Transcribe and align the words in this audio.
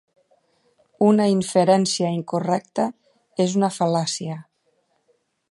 Una 1.07 1.27
inferència 1.33 2.09
incorrecta 2.21 2.87
és 3.47 3.55
una 3.61 3.71
fal·làcia. 3.77 4.41